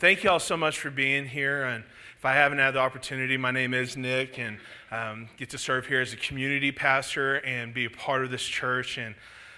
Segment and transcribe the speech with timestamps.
[0.00, 1.62] thank you all so much for being here.
[1.62, 1.84] And
[2.16, 4.56] if I haven't had the opportunity, my name is Nick, and
[4.90, 8.42] um, get to serve here as a community pastor and be a part of this
[8.42, 8.96] church.
[8.96, 9.14] And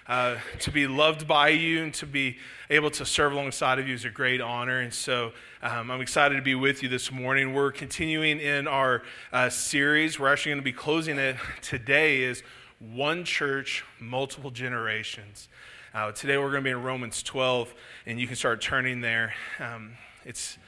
[0.08, 2.38] uh, to be loved by you and to be
[2.70, 4.80] able to serve alongside of you is a great honor.
[4.80, 5.30] And so
[5.62, 7.54] um, I'm excited to be with you this morning.
[7.54, 10.18] We're continuing in our uh, series.
[10.18, 12.22] We're actually going to be closing it today.
[12.22, 12.42] Is
[12.80, 15.48] one church, multiple generations.
[15.94, 17.72] Uh, today we're going to be in Romans 12,
[18.06, 19.34] and you can start turning there.
[19.60, 19.92] Um,
[20.24, 20.58] it's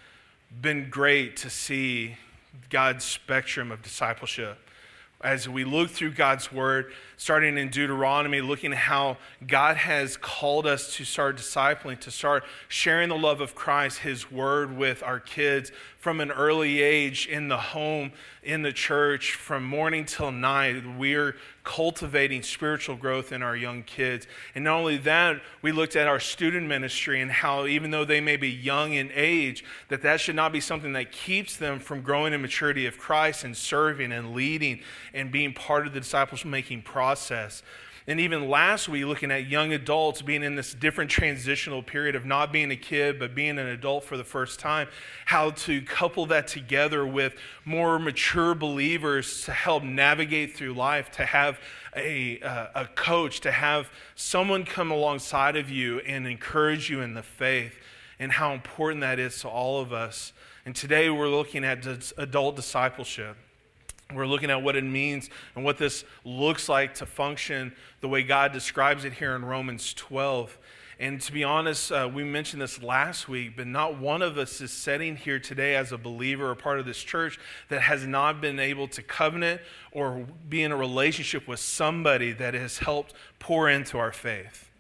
[0.61, 2.17] been great to see
[2.71, 4.59] God's spectrum of discipleship.
[5.21, 10.67] As we look through God's word, starting in Deuteronomy, looking at how God has called
[10.67, 15.21] us to start discipling, to start sharing the love of Christ, His word with our
[15.21, 18.13] kids from an early age in the home,
[18.45, 20.83] in the church, from morning till night.
[20.97, 24.27] We're cultivating spiritual growth in our young kids.
[24.55, 28.21] And not only that, we looked at our student ministry and how even though they
[28.21, 32.03] may be young in age, that that should not be something that keeps them from
[32.03, 34.81] growing in maturity of Christ and serving and leading
[35.13, 37.63] and being part of the disciples making process.
[38.07, 42.27] And even last week, looking at young adults being in this different transitional period of
[42.27, 44.89] not being a kid, but being an adult for the first time,
[45.25, 51.25] how to couple that together with more mature believers to help navigate through life, to
[51.25, 51.59] have
[51.97, 57.15] a, uh, a coach, to have someone come alongside of you and encourage you in
[57.15, 57.79] the faith,
[58.19, 60.35] and how important that is to all of us.
[60.67, 61.87] And today we're looking at
[62.19, 63.39] adult discipleship.
[64.13, 68.23] We're looking at what it means and what this looks like to function the way
[68.23, 70.59] God describes it here in Romans 12.
[71.01, 74.61] And to be honest, uh, we mentioned this last week, but not one of us
[74.61, 78.41] is sitting here today as a believer or part of this church that has not
[78.41, 79.61] been able to covenant
[79.91, 84.71] or be in a relationship with somebody that has helped pour into our faith.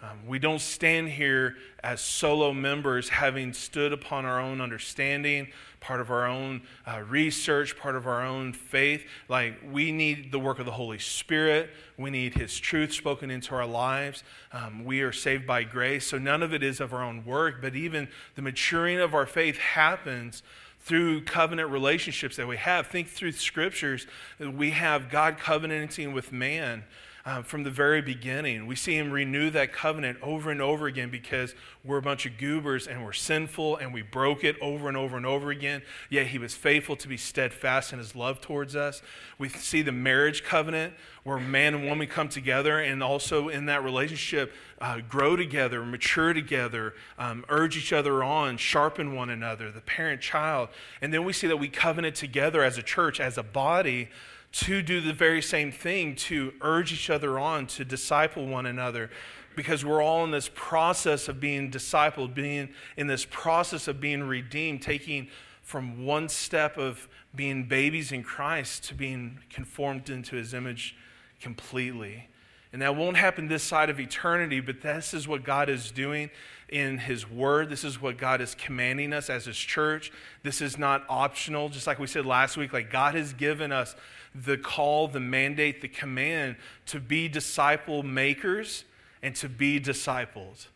[0.00, 5.48] Um, we don't stand here as solo members having stood upon our own understanding,
[5.80, 9.04] part of our own uh, research, part of our own faith.
[9.28, 11.70] Like, we need the work of the Holy Spirit.
[11.96, 14.22] We need His truth spoken into our lives.
[14.52, 16.06] Um, we are saved by grace.
[16.06, 19.26] So, none of it is of our own work, but even the maturing of our
[19.26, 20.42] faith happens
[20.80, 22.86] through covenant relationships that we have.
[22.86, 24.06] Think through scriptures.
[24.38, 26.84] We have God covenanting with man
[27.28, 28.66] um, from the very beginning.
[28.66, 32.38] We see him renew that covenant over and over again because we're a bunch of
[32.38, 35.82] goobers and we're sinful and we broke it over and over and over again.
[36.08, 39.02] Yet he was faithful to be steadfast in his love towards us.
[39.36, 43.84] We see the marriage covenant where man and woman come together and also in that
[43.84, 49.82] relationship uh, grow together, mature together, um, urge each other on, sharpen one another, the
[49.82, 50.70] parent child.
[51.02, 54.08] And then we see that we covenant together as a church, as a body
[54.50, 59.10] to do the very same thing, to urge each other on, to disciple one another,
[59.56, 64.22] because we're all in this process of being discipled, being in this process of being
[64.22, 65.28] redeemed, taking
[65.62, 70.96] from one step of being babies in Christ to being conformed into his image
[71.40, 72.28] completely.
[72.72, 76.30] And that won't happen this side of eternity, but this is what God is doing
[76.68, 77.70] in His Word.
[77.70, 80.12] This is what God is commanding us as His church.
[80.42, 82.72] This is not optional, just like we said last week.
[82.72, 83.96] Like God has given us
[84.34, 86.56] the call, the mandate, the command
[86.86, 88.84] to be disciple makers
[89.22, 90.68] and to be disciples.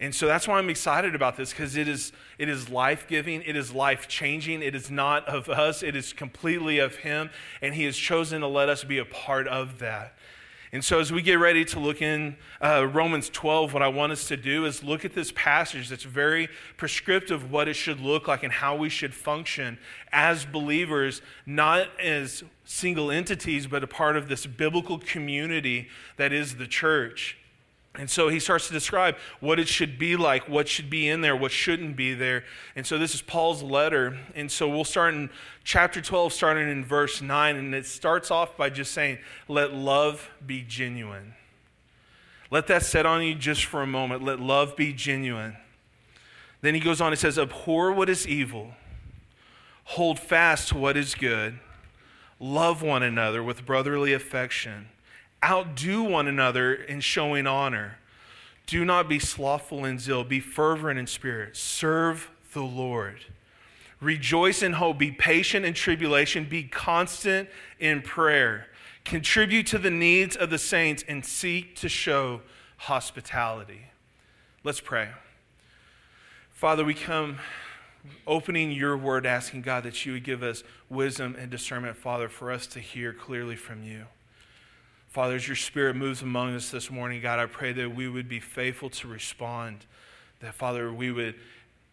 [0.00, 3.42] And so that's why I'm excited about this because it is, it is life giving,
[3.42, 7.30] it is life changing, it is not of us, it is completely of Him,
[7.62, 10.14] and He has chosen to let us be a part of that.
[10.74, 14.10] And so, as we get ready to look in uh, Romans 12, what I want
[14.10, 18.00] us to do is look at this passage that's very prescriptive of what it should
[18.00, 19.78] look like and how we should function
[20.10, 26.56] as believers, not as single entities, but a part of this biblical community that is
[26.56, 27.38] the church.
[27.96, 31.20] And so he starts to describe what it should be like, what should be in
[31.20, 32.44] there, what shouldn't be there.
[32.74, 34.18] And so this is Paul's letter.
[34.34, 35.30] And so we'll start in
[35.62, 37.56] chapter 12, starting in verse 9.
[37.56, 41.34] And it starts off by just saying, Let love be genuine.
[42.50, 44.24] Let that set on you just for a moment.
[44.24, 45.56] Let love be genuine.
[46.62, 48.72] Then he goes on, he says, Abhor what is evil,
[49.84, 51.60] hold fast to what is good,
[52.40, 54.88] love one another with brotherly affection
[55.44, 57.98] outdo one another in showing honor.
[58.66, 63.20] Do not be slothful in zeal, be fervent in spirit, serve the Lord.
[64.00, 67.48] Rejoice in hope, be patient in tribulation, be constant
[67.78, 68.66] in prayer.
[69.04, 72.40] Contribute to the needs of the saints and seek to show
[72.78, 73.82] hospitality.
[74.62, 75.10] Let's pray.
[76.50, 77.38] Father, we come
[78.26, 82.50] opening your word, asking God that you would give us wisdom and discernment, Father, for
[82.50, 84.06] us to hear clearly from you.
[85.14, 88.28] Father, as your spirit moves among us this morning, God, I pray that we would
[88.28, 89.86] be faithful to respond.
[90.40, 91.36] That, Father, we would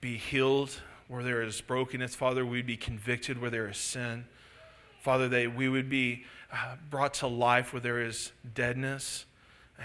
[0.01, 2.15] be healed, where there is brokenness.
[2.15, 4.25] Father, we'd be convicted where there is sin.
[5.03, 9.25] Father, that we would be uh, brought to life where there is deadness.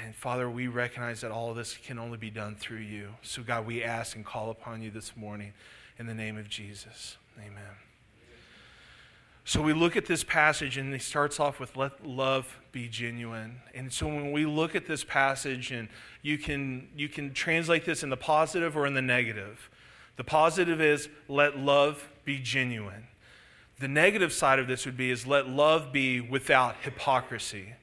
[0.02, 3.10] And Father, we recognize that all of this can only be done through you.
[3.20, 5.52] So, God, we ask and call upon you this morning
[5.98, 7.18] in the name of Jesus.
[7.38, 7.85] Amen.
[9.48, 13.60] So we look at this passage and he starts off with let love be genuine.
[13.76, 15.88] And so when we look at this passage and
[16.20, 19.70] you can you can translate this in the positive or in the negative.
[20.16, 23.06] The positive is let love be genuine.
[23.78, 27.74] The negative side of this would be is let love be without hypocrisy.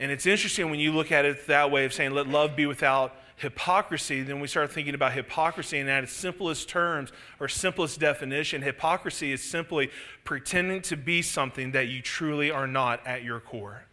[0.00, 2.66] And it's interesting when you look at it that way of saying let love be
[2.66, 7.10] without hypocrisy, then we start thinking about hypocrisy, and at its simplest terms
[7.40, 9.90] or simplest definition, hypocrisy is simply
[10.24, 13.84] pretending to be something that you truly are not at your core.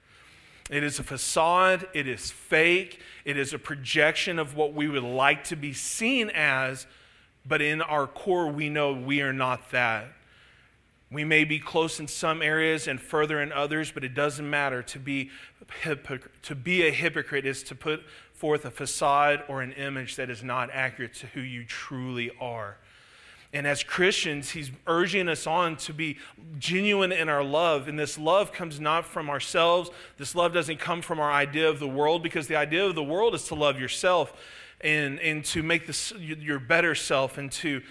[0.70, 5.04] It is a facade, it is fake, it is a projection of what we would
[5.04, 6.86] like to be seen as,
[7.46, 10.10] but in our core, we know we are not that.
[11.10, 14.84] We may be close in some areas and further in others, but it doesn't matter.
[14.84, 15.30] To be,
[16.44, 18.04] to be a hypocrite is to put
[18.38, 22.78] forth a facade or an image that is not accurate to who you truly are.
[23.51, 26.18] And as Christians, he's urging us on to be
[26.60, 27.88] genuine in our love.
[27.88, 29.89] And this love comes not from ourselves.
[30.18, 33.04] This love doesn't come from our idea of the world, because the idea of the
[33.04, 34.34] world is to love yourself
[34.81, 37.81] and, and to make this, your better self and to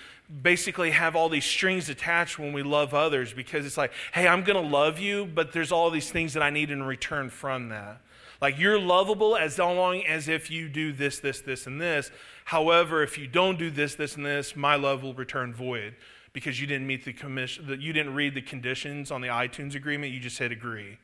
[0.43, 4.45] basically have all these strings attached when we love others because it's like, hey, I'm
[4.45, 7.71] going to love you, but there's all these things that I need in return from
[7.71, 8.01] that.
[8.41, 12.11] Like you're lovable as long as if you do this, this, this, and this.
[12.45, 15.95] However, if you don't do this, this, and this, my love will return void
[16.33, 20.13] because you didn't meet the commission, you didn't read the conditions on the iTunes agreement.
[20.13, 20.99] You just said agree.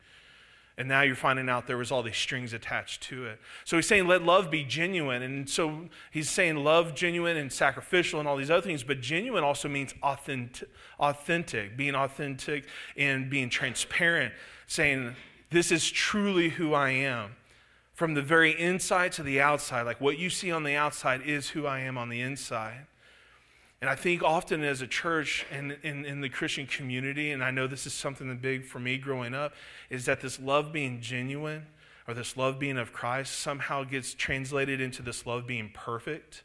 [0.79, 3.38] And now you're finding out there was all these strings attached to it.
[3.64, 5.23] So he's saying, let love be genuine.
[5.23, 8.82] And so he's saying love genuine and sacrificial and all these other things.
[8.82, 10.69] But genuine also means authentic,
[10.99, 14.32] authentic being authentic and being transparent,
[14.67, 15.14] saying,
[15.52, 17.37] this is truly who I am.
[17.94, 21.50] From the very inside to the outside, like what you see on the outside is
[21.50, 22.87] who I am on the inside.
[23.81, 27.50] And I think often as a church and in, in, the Christian community, and I
[27.50, 29.54] know this is something that big for me growing up,
[29.90, 31.66] is that this love being genuine
[32.06, 36.44] or this love being of Christ somehow gets translated into this love being perfect.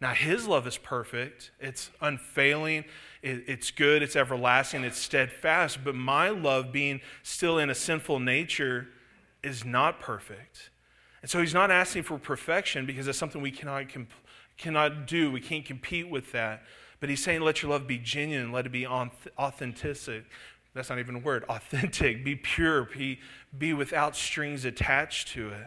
[0.00, 2.84] Now, his love is perfect, it's unfailing,
[3.22, 8.88] it's good, it's everlasting, it's steadfast, but my love, being still in a sinful nature,
[9.42, 10.70] is not perfect.
[11.22, 14.12] And so he's not asking for perfection because that's something we cannot, comp-
[14.56, 15.32] cannot do.
[15.32, 16.62] We can't compete with that.
[17.00, 20.24] But he's saying, let your love be genuine, let it be authentic.
[20.74, 21.44] That's not even a word.
[21.48, 23.20] Authentic, be pure, be,
[23.56, 25.66] be without strings attached to it.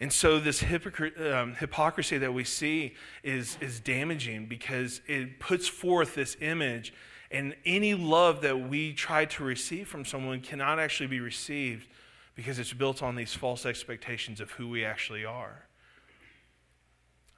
[0.00, 6.14] And so, this um, hypocrisy that we see is, is damaging because it puts forth
[6.14, 6.94] this image,
[7.32, 11.88] and any love that we try to receive from someone cannot actually be received
[12.36, 15.64] because it's built on these false expectations of who we actually are.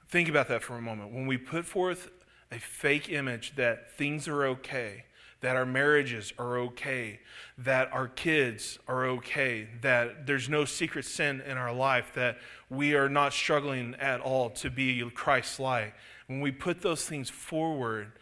[0.07, 1.11] Think about that for a moment.
[1.11, 2.11] When we put forth
[2.51, 5.05] a fake image that things are okay,
[5.41, 7.19] that our marriages are okay,
[7.57, 12.37] that our kids are okay, that there's no secret sin in our life, that
[12.69, 15.93] we are not struggling at all to be Christ like.
[16.27, 18.13] When we put those things forward,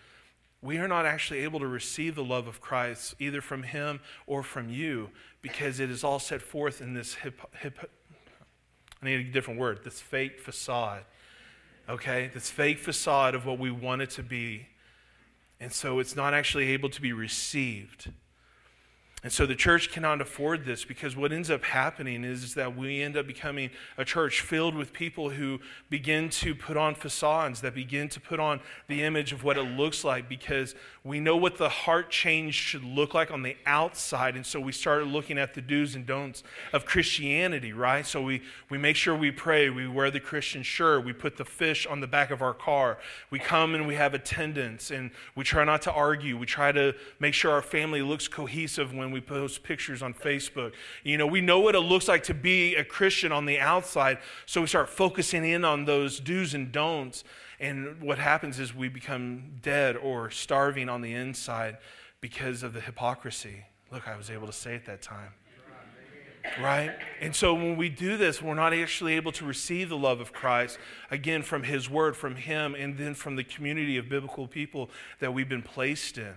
[0.62, 4.42] we are not actually able to receive the love of Christ either from Him or
[4.42, 5.10] from you
[5.42, 7.92] because it is all set forth in this hip, hip
[9.02, 11.04] I need a different word, this fake facade.
[11.90, 12.30] Okay?
[12.34, 14.68] This fake facade of what we want it to be
[15.60, 18.12] and so it's not actually able to be received.
[19.22, 23.02] And so the church cannot afford this because what ends up happening is, that we
[23.02, 25.60] end up becoming a church filled with people who
[25.90, 29.64] begin to put on facades, that begin to put on the image of what it
[29.64, 30.74] looks like because
[31.04, 34.36] we know what the heart change should look like on the outside.
[34.36, 38.06] And so we started looking at the do's and don'ts of Christianity, right?
[38.06, 41.46] So we, we make sure we pray, we wear the Christian shirt, we put the
[41.46, 43.00] fish on the back of our car,
[43.30, 46.94] we come and we have attendance, and we try not to argue, we try to
[47.20, 50.74] make sure our family looks cohesive when when we post pictures on Facebook.
[51.04, 54.20] You know, we know what it looks like to be a Christian on the outside,
[54.46, 57.24] so we start focusing in on those do's and don'ts.
[57.60, 61.78] And what happens is we become dead or starving on the inside
[62.22, 63.66] because of the hypocrisy.
[63.92, 65.34] Look, I was able to say it that time.
[66.62, 66.96] Right?
[67.20, 70.32] And so when we do this, we're not actually able to receive the love of
[70.32, 70.78] Christ,
[71.12, 74.90] again, from His Word, from Him, and then from the community of biblical people
[75.20, 76.36] that we've been placed in.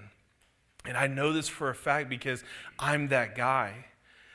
[0.85, 2.43] And I know this for a fact because
[2.79, 3.87] I'm that guy.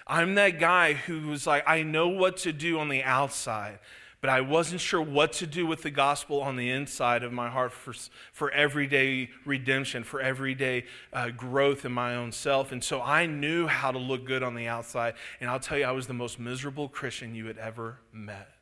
[0.06, 3.80] I'm that guy who was like, I know what to do on the outside,
[4.22, 7.50] but I wasn't sure what to do with the gospel on the inside of my
[7.50, 7.94] heart for,
[8.32, 12.72] for everyday redemption, for everyday uh, growth in my own self.
[12.72, 15.16] And so I knew how to look good on the outside.
[15.42, 18.57] And I'll tell you, I was the most miserable Christian you had ever met.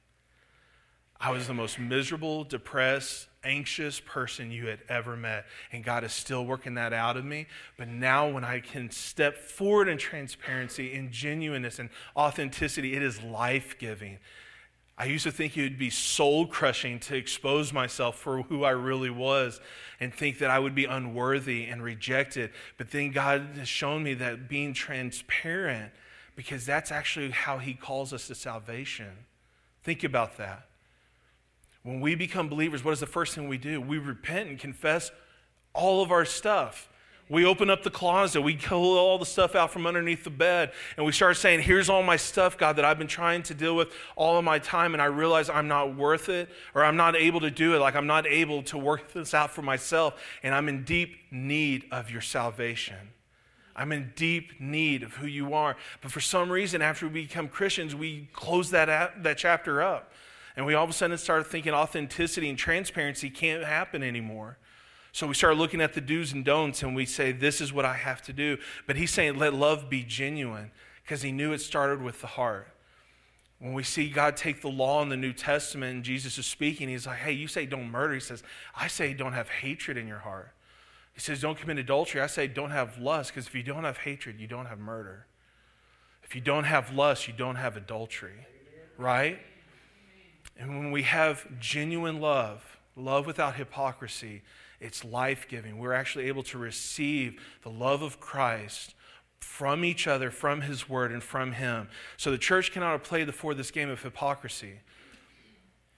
[1.20, 5.46] I was the most miserable, depressed, anxious person you had ever met.
[5.72, 7.48] And God is still working that out of me.
[7.78, 13.22] But now, when I can step forward in transparency, in genuineness, and authenticity, it is
[13.22, 14.20] life giving.
[14.98, 18.72] I used to think it would be soul crushing to expose myself for who I
[18.72, 19.60] really was
[20.00, 22.52] and think that I would be unworthy and rejected.
[22.78, 25.92] But then God has shown me that being transparent,
[26.36, 29.12] because that's actually how He calls us to salvation.
[29.84, 30.68] Think about that.
[31.86, 33.80] When we become believers, what is the first thing we do?
[33.80, 35.12] We repent and confess
[35.72, 36.90] all of our stuff.
[37.30, 40.72] We open up the closet, we pull all the stuff out from underneath the bed,
[40.98, 43.76] and we start saying, Here's all my stuff, God, that I've been trying to deal
[43.76, 47.16] with all of my time, and I realize I'm not worth it, or I'm not
[47.16, 47.80] able to do it.
[47.80, 51.86] Like I'm not able to work this out for myself, and I'm in deep need
[51.92, 53.14] of your salvation.
[53.76, 55.76] I'm in deep need of who you are.
[56.02, 60.12] But for some reason, after we become Christians, we close that, that chapter up.
[60.56, 64.58] And we all of a sudden start thinking authenticity and transparency can't happen anymore.
[65.12, 67.86] So we start looking at the do's and don'ts and we say, This is what
[67.86, 68.58] I have to do.
[68.86, 70.72] But he's saying, Let love be genuine
[71.04, 72.68] because he knew it started with the heart.
[73.60, 76.90] When we see God take the law in the New Testament and Jesus is speaking,
[76.90, 78.14] he's like, Hey, you say don't murder.
[78.14, 78.44] He says,
[78.76, 80.52] I say don't have hatred in your heart.
[81.14, 82.20] He says, Don't commit adultery.
[82.20, 85.28] I say don't have lust because if you don't have hatred, you don't have murder.
[86.24, 88.48] If you don't have lust, you don't have adultery.
[88.98, 89.40] Right?
[90.58, 94.42] And when we have genuine love, love without hypocrisy,
[94.80, 95.78] it's life giving.
[95.78, 98.94] We're actually able to receive the love of Christ
[99.40, 101.90] from each other, from His Word, and from Him.
[102.18, 104.80] So the church cannot play before this game of hypocrisy.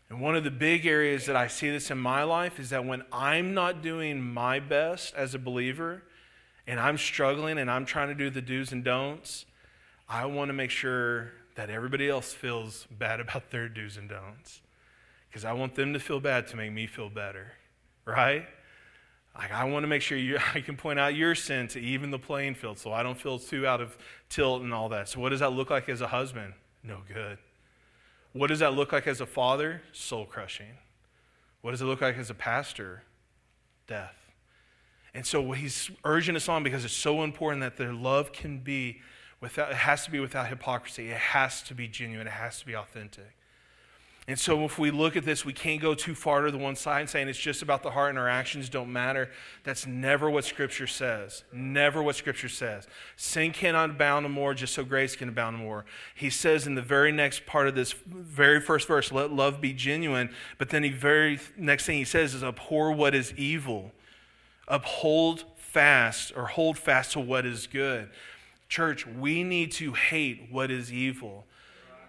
[0.09, 2.85] And one of the big areas that I see this in my life is that
[2.85, 6.03] when I'm not doing my best as a believer,
[6.67, 9.45] and I'm struggling and I'm trying to do the do's and don'ts,
[10.09, 14.61] I want to make sure that everybody else feels bad about their do's and don'ts.
[15.27, 17.53] Because I want them to feel bad to make me feel better,
[18.05, 18.45] right?
[19.35, 22.11] Like I want to make sure you, I can point out your sin to even
[22.11, 23.97] the playing field so I don't feel too out of
[24.29, 25.09] tilt and all that.
[25.09, 26.53] So, what does that look like as a husband?
[26.83, 27.39] No good.
[28.33, 29.81] What does that look like as a father?
[29.91, 30.77] Soul crushing.
[31.61, 33.01] What does it look like as a pastor?
[33.87, 34.15] Death.
[35.15, 39.01] And so he's urging us on because it's so important that their love can be
[39.39, 41.09] Without, it has to be without hypocrisy.
[41.09, 42.27] It has to be genuine.
[42.27, 43.37] It has to be authentic.
[44.29, 46.75] And so, if we look at this, we can't go too far to the one
[46.75, 49.29] side saying it's just about the heart and our actions don't matter.
[49.63, 51.45] That's never what Scripture says.
[51.53, 52.87] Never what Scripture says.
[53.15, 55.85] Sin cannot abound more, just so grace can abound more.
[56.13, 59.71] He says in the very next part of this very first verse, let love be
[59.71, 60.29] genuine.
[60.57, 63.93] But then the very next thing he says is abhor what is evil,
[64.67, 68.09] uphold fast or hold fast to what is good.
[68.69, 71.45] Church, we need to hate what is evil.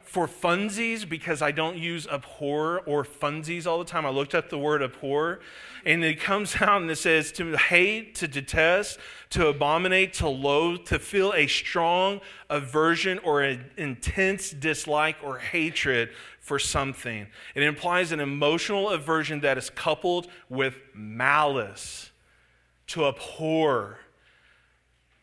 [0.02, 4.48] For funsies, because I don't use abhor or funsies all the time, I looked up
[4.48, 5.40] the word abhor,
[5.84, 8.98] and it comes out and it says to hate, to detest,
[9.30, 16.08] to abominate, to loathe, to feel a strong aversion or an intense dislike or hatred
[16.40, 17.26] for something.
[17.54, 22.10] It implies an emotional aversion that is coupled with malice.
[22.88, 23.98] To abhor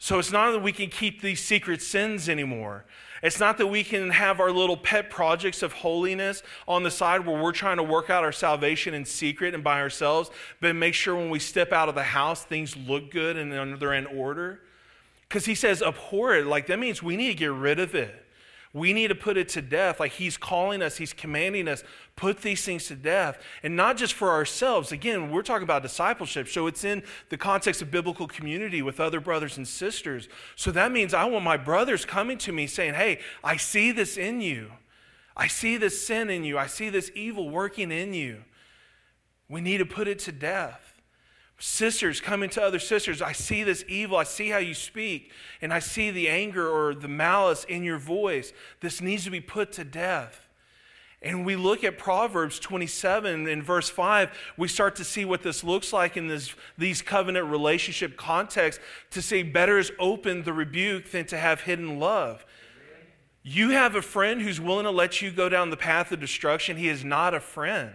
[0.05, 2.85] so it's not that we can keep these secret sins anymore.
[3.23, 7.25] It's not that we can have our little pet projects of holiness on the side
[7.25, 10.29] where we're trying to work out our salvation in secret and by ourselves,
[10.61, 13.95] but make sure when we step out of the house, things look good and they're
[13.95, 14.59] in order.
[15.27, 18.24] Because he says abhor it, like that means we need to get rid of it.
[18.75, 20.01] We need to put it to death.
[20.01, 21.81] Like he's calling us, he's commanding us,
[22.17, 23.41] put these things to death.
[23.63, 24.91] And not just for ourselves.
[24.91, 26.49] Again, we're talking about discipleship.
[26.49, 30.27] So it's in the context of biblical community with other brothers and sisters.
[30.57, 34.17] So that means I want my brothers coming to me saying, hey, I see this
[34.17, 34.71] in you.
[35.37, 36.57] I see this sin in you.
[36.57, 38.43] I see this evil working in you.
[39.47, 40.84] We need to put it to death
[41.57, 43.21] sisters coming to other sisters.
[43.21, 44.17] I see this evil.
[44.17, 45.31] I see how you speak
[45.61, 48.53] and i see the anger or the malice in your voice.
[48.81, 50.47] This needs to be put to death.
[51.21, 55.63] And we look at proverbs 27 in verse 5 we start to see what this
[55.63, 58.79] looks like in this, these covenant relationship context
[59.11, 62.45] to say better is open the rebuke than to have hidden love.
[63.41, 66.77] You have a friend who's willing to let you go down the path of destruction.
[66.77, 67.93] He is not a friend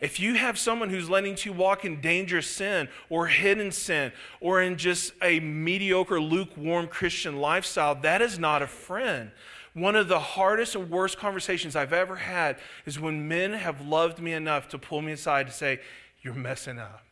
[0.00, 4.62] if you have someone who's letting you walk in dangerous sin or hidden sin or
[4.62, 9.30] in just a mediocre, lukewarm Christian lifestyle, that is not a friend.
[9.74, 14.18] One of the hardest and worst conversations I've ever had is when men have loved
[14.18, 15.80] me enough to pull me aside to say,
[16.22, 17.04] You're messing up.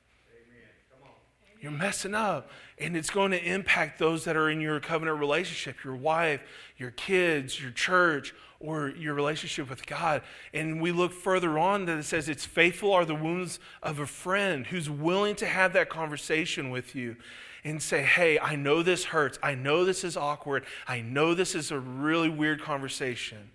[1.61, 2.51] You're messing up.
[2.79, 6.41] And it's going to impact those that are in your covenant relationship your wife,
[6.77, 10.23] your kids, your church, or your relationship with God.
[10.53, 14.07] And we look further on that it says, It's faithful are the wounds of a
[14.07, 17.17] friend who's willing to have that conversation with you
[17.65, 19.39] and say, Hey, I know this hurts.
[19.43, 20.65] I know this is awkward.
[20.87, 23.51] I know this is a really weird conversation.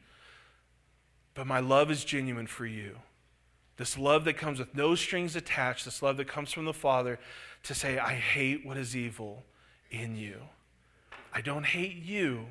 [1.33, 2.97] But my love is genuine for you.
[3.77, 7.19] This love that comes with no strings attached, this love that comes from the Father
[7.63, 9.43] to say, I hate what is evil
[9.89, 10.41] in you.
[11.33, 12.45] I don't hate you,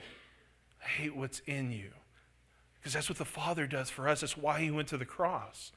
[0.84, 1.90] I hate what's in you.
[2.80, 4.20] Because that's what the Father does for us.
[4.20, 5.72] That's why He went to the cross.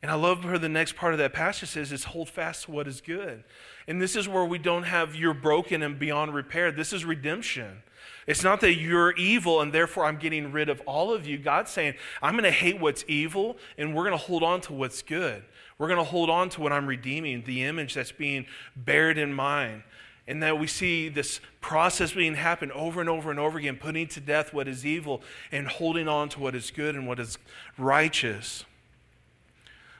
[0.00, 2.70] And I love where the next part of that passage says is hold fast to
[2.70, 3.42] what is good.
[3.88, 6.70] And this is where we don't have you're broken and beyond repair.
[6.70, 7.82] This is redemption.
[8.26, 11.36] It's not that you're evil and therefore I'm getting rid of all of you.
[11.36, 14.72] God's saying, I'm going to hate what's evil and we're going to hold on to
[14.72, 15.42] what's good.
[15.78, 18.46] We're going to hold on to what I'm redeeming, the image that's being
[18.76, 19.82] buried in mine
[20.28, 24.06] and that we see this process being happen over and over and over again, putting
[24.08, 27.38] to death what is evil and holding on to what is good and what is
[27.78, 28.64] righteous.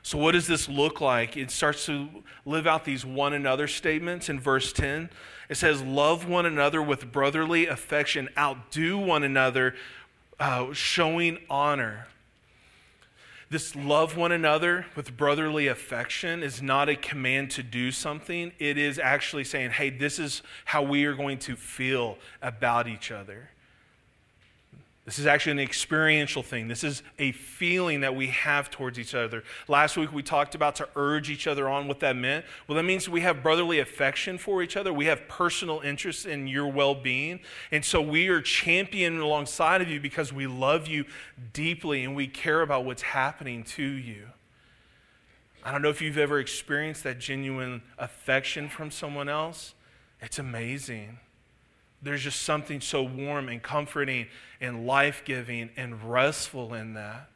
[0.03, 1.35] So, what does this look like?
[1.35, 2.07] It starts to
[2.45, 5.09] live out these one another statements in verse 10.
[5.49, 9.75] It says, Love one another with brotherly affection, outdo one another,
[10.39, 12.07] uh, showing honor.
[13.51, 18.51] This love one another with brotherly affection is not a command to do something.
[18.59, 23.09] It is actually saying, hey, this is how we are going to feel about each
[23.11, 23.49] other.
[25.05, 26.67] This is actually an experiential thing.
[26.67, 29.43] This is a feeling that we have towards each other.
[29.67, 32.45] Last week we talked about to urge each other on what that meant.
[32.67, 34.93] Well, that means we have brotherly affection for each other.
[34.93, 37.39] We have personal interest in your well being.
[37.71, 41.05] And so we are championing alongside of you because we love you
[41.53, 44.27] deeply and we care about what's happening to you.
[45.63, 49.73] I don't know if you've ever experienced that genuine affection from someone else.
[50.21, 51.19] It's amazing.
[52.01, 54.27] There's just something so warm and comforting
[54.61, 57.29] and life giving and restful in that.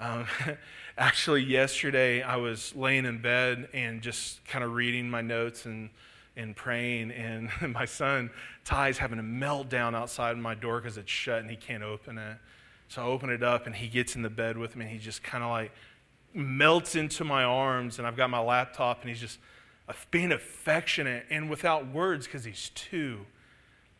[0.00, 0.26] Um,
[0.98, 5.90] actually, yesterday I was laying in bed and just kind of reading my notes and,
[6.36, 8.30] and praying, and my son
[8.64, 12.36] Ty's having a meltdown outside my door because it's shut and he can't open it.
[12.88, 14.98] So I open it up and he gets in the bed with me and he
[14.98, 15.72] just kind of like
[16.34, 19.38] melts into my arms, and I've got my laptop and he's just
[20.10, 23.24] being affectionate and without words because he's two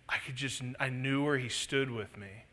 [0.09, 2.45] I could just, I knew where he stood with me.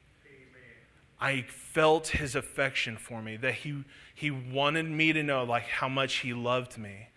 [1.20, 5.88] I felt his affection for me, that he, he wanted me to know like how
[5.88, 7.08] much he loved me.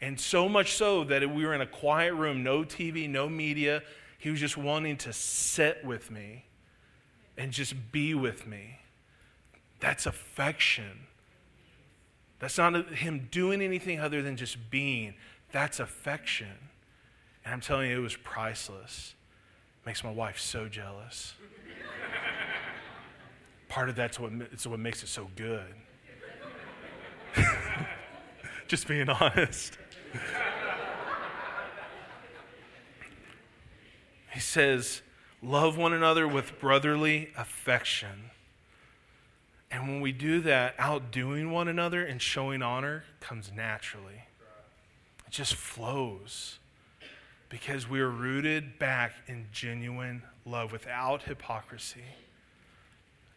[0.00, 3.82] And so much so that we were in a quiet room, no TV, no media.
[4.18, 6.44] He was just wanting to sit with me
[7.38, 8.80] and just be with me.
[9.80, 11.06] That's affection.
[12.40, 15.14] That's not him doing anything other than just being.
[15.52, 16.58] That's affection.
[17.44, 19.14] And I'm telling you, it was priceless.
[19.86, 21.34] Makes my wife so jealous.
[23.68, 25.74] Part of that's what, it's what makes it so good.
[28.68, 29.76] Just being honest.
[34.32, 35.02] he says,
[35.42, 38.30] Love one another with brotherly affection.
[39.70, 44.24] And when we do that, outdoing one another and showing honor comes naturally.
[45.26, 46.58] It just flows
[47.48, 52.04] because we are rooted back in genuine love without hypocrisy.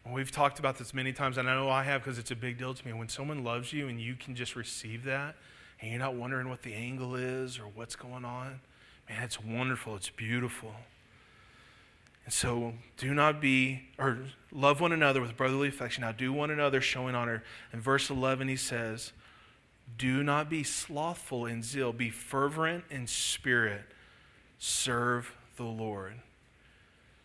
[0.04, 2.36] And we've talked about this many times, and I know I have because it's a
[2.36, 2.92] big deal to me.
[2.92, 5.36] When someone loves you and you can just receive that,
[5.80, 8.60] and you're not wondering what the angle is or what's going on,
[9.08, 9.96] man, it's wonderful.
[9.96, 10.74] It's beautiful.
[12.24, 14.18] And so do not be, or
[14.50, 16.02] love one another with brotherly affection.
[16.02, 17.42] Now do one another showing honor.
[17.72, 19.12] In verse 11, he says,
[19.96, 23.82] Do not be slothful in zeal, be fervent in spirit
[24.58, 26.14] serve the Lord.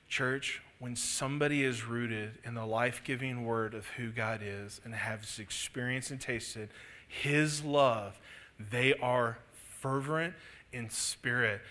[0.07, 4.93] Church, when somebody is rooted in the life giving word of who God is and
[4.93, 6.69] has experienced and tasted
[7.07, 8.19] his love,
[8.59, 9.39] they are
[9.79, 10.33] fervent
[10.71, 11.61] in spirit.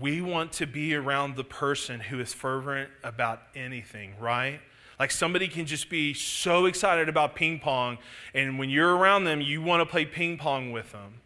[0.00, 4.60] We want to be around the person who is fervent about anything, right?
[4.98, 7.98] Like somebody can just be so excited about ping pong,
[8.34, 11.20] and when you're around them, you want to play ping pong with them.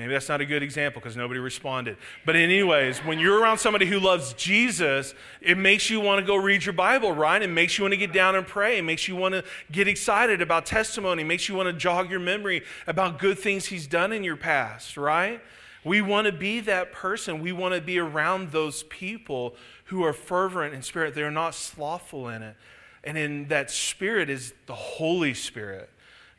[0.00, 1.98] Maybe that's not a good example because nobody responded.
[2.24, 6.36] But, anyways, when you're around somebody who loves Jesus, it makes you want to go
[6.36, 7.42] read your Bible, right?
[7.42, 8.78] It makes you want to get down and pray.
[8.78, 11.20] It makes you want to get excited about testimony.
[11.20, 14.38] It makes you want to jog your memory about good things He's done in your
[14.38, 15.42] past, right?
[15.84, 17.42] We want to be that person.
[17.42, 21.14] We want to be around those people who are fervent in spirit.
[21.14, 22.56] They're not slothful in it.
[23.04, 25.90] And in that spirit is the Holy Spirit.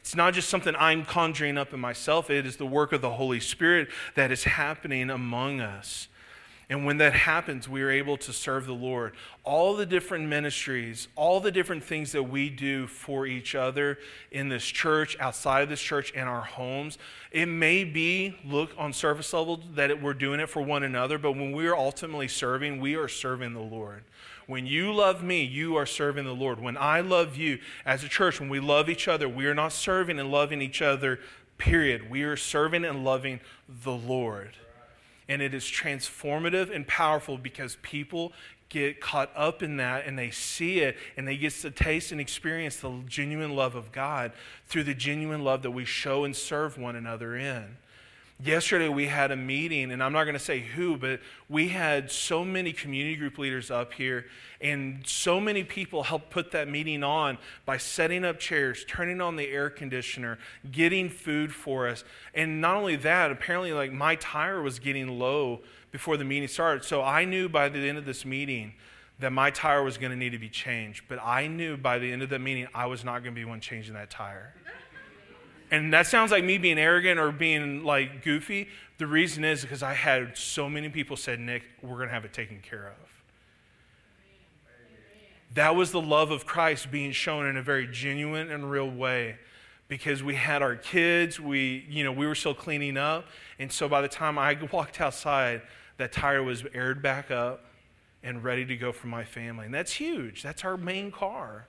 [0.02, 3.12] It's not just something I'm conjuring up in myself, it is the work of the
[3.12, 6.08] Holy Spirit that is happening among us.
[6.72, 9.14] And when that happens, we are able to serve the Lord.
[9.44, 14.00] All the different ministries, all the different things that we do for each other
[14.32, 16.98] in this church, outside of this church, in our homes,
[17.30, 21.34] it may be, look on surface level, that we're doing it for one another, but
[21.34, 24.06] when we are ultimately serving, we are serving the Lord.
[24.52, 26.60] When you love me, you are serving the Lord.
[26.60, 29.72] When I love you as a church, when we love each other, we are not
[29.72, 31.22] serving and loving each other,
[31.58, 32.10] period.
[32.10, 34.58] We are serving and loving the Lord.
[35.30, 38.34] And it is transformative and powerful because people
[38.68, 42.20] get caught up in that and they see it and they get to taste and
[42.20, 44.34] experience the genuine love of God
[44.68, 47.78] through the genuine love that we show and serve one another in.
[48.44, 52.10] Yesterday, we had a meeting, and I'm not going to say who, but we had
[52.10, 54.26] so many community group leaders up here,
[54.60, 59.36] and so many people helped put that meeting on by setting up chairs, turning on
[59.36, 60.40] the air conditioner,
[60.72, 62.04] getting food for us.
[62.34, 65.60] And not only that, apparently, like my tire was getting low
[65.92, 66.84] before the meeting started.
[66.84, 68.74] So I knew by the end of this meeting
[69.20, 71.04] that my tire was going to need to be changed.
[71.08, 73.46] But I knew by the end of the meeting, I was not going to be
[73.46, 74.56] one changing that tire.
[75.72, 78.68] And that sounds like me being arrogant or being like goofy.
[78.98, 82.26] The reason is because I had so many people said, Nick, we're going to have
[82.26, 83.08] it taken care of.
[85.54, 89.38] That was the love of Christ being shown in a very genuine and real way
[89.88, 93.28] because we had our kids, we, you know, we were still cleaning up.
[93.60, 95.62] And so by the time I walked outside,
[95.98, 97.66] that tire was aired back up
[98.24, 99.66] and ready to go for my family.
[99.66, 100.44] And that's huge.
[100.44, 101.68] That's our main car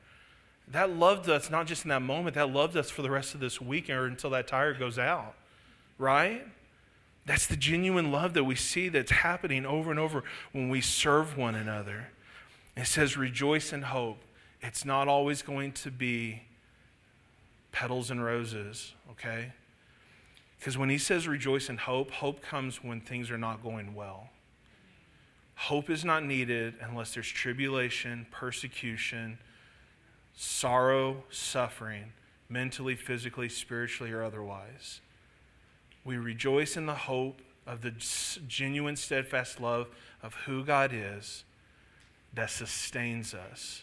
[0.72, 3.40] that loved us not just in that moment, that loved us for the rest of
[3.40, 5.34] this week or until that tire goes out,
[5.98, 6.46] right?
[7.24, 11.36] That's the genuine love that we see that's happening over and over when we serve
[11.36, 12.08] one another.
[12.76, 14.18] It says, rejoice in hope.
[14.60, 16.42] It's not always going to be
[17.70, 19.52] petals and roses, okay?
[20.58, 24.30] Because when he says rejoice in hope, hope comes when things are not going well.
[25.56, 29.38] Hope is not needed unless there's tribulation, persecution,
[30.34, 32.12] sorrow, suffering,
[32.48, 35.00] mentally, physically, spiritually, or otherwise.
[36.04, 37.92] We rejoice in the hope of the
[38.48, 39.88] genuine, steadfast love
[40.22, 41.44] of who God is
[42.34, 43.82] that sustains us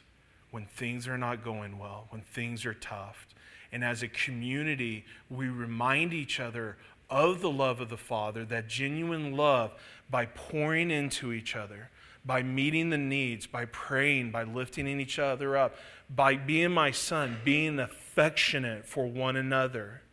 [0.52, 3.28] when things are not going well, when things are tough.
[3.72, 6.78] And as a community, we remind each other
[7.10, 9.72] of the love of the Father, that genuine love,
[10.10, 11.90] by pouring into each other,
[12.30, 15.76] by meeting the needs, by praying, by lifting each other up,
[16.12, 20.04] by being my son, being affectionate for one another,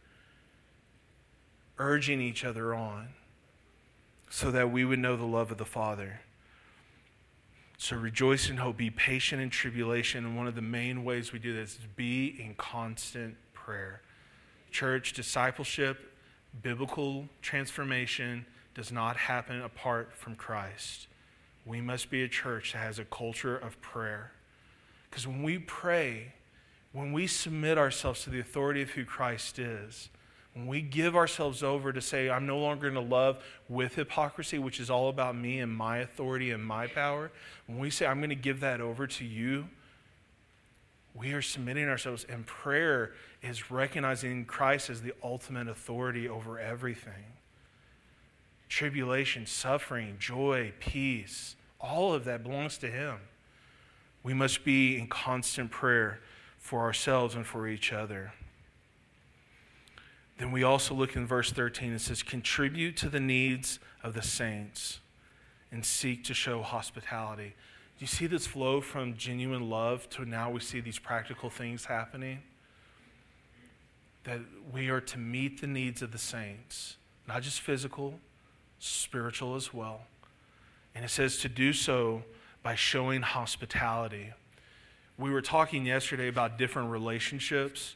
[1.76, 3.08] urging each other on,
[4.30, 6.20] so that we would know the love of the Father.
[7.76, 10.24] So rejoice in hope, be patient in tribulation.
[10.24, 14.00] And one of the main ways we do this is be in constant prayer.
[14.70, 15.98] Church discipleship,
[16.62, 21.08] biblical transformation does not happen apart from Christ.
[21.66, 24.30] We must be a church that has a culture of prayer.
[25.10, 26.32] Because when we pray,
[26.92, 30.08] when we submit ourselves to the authority of who Christ is,
[30.54, 34.58] when we give ourselves over to say, I'm no longer going to love with hypocrisy,
[34.58, 37.30] which is all about me and my authority and my power,
[37.66, 39.68] when we say, I'm going to give that over to you,
[41.14, 42.24] we are submitting ourselves.
[42.28, 47.35] And prayer is recognizing Christ as the ultimate authority over everything
[48.68, 53.16] tribulation, suffering, joy, peace, all of that belongs to Him.
[54.22, 56.20] We must be in constant prayer
[56.58, 58.32] for ourselves and for each other.
[60.38, 61.92] Then we also look in verse 13.
[61.92, 65.00] It says, Contribute to the needs of the saints
[65.72, 67.54] and seek to show hospitality.
[67.98, 71.86] Do you see this flow from genuine love to now we see these practical things
[71.86, 72.42] happening?
[74.24, 78.18] That we are to meet the needs of the saints, not just physical,
[78.78, 80.02] spiritual as well.
[80.94, 82.22] And it says to do so
[82.62, 84.32] by showing hospitality.
[85.18, 87.94] We were talking yesterday about different relationships,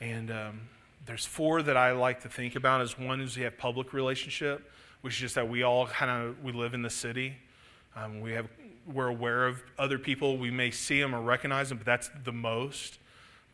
[0.00, 0.60] and um,
[1.06, 2.80] there's four that I like to think about.
[2.80, 4.70] As one is we have public relationship,
[5.02, 7.34] which is just that we all kind of we live in the city.
[7.96, 8.48] Um, we have
[8.86, 10.38] we're aware of other people.
[10.38, 12.98] We may see them or recognize them, but that's the most.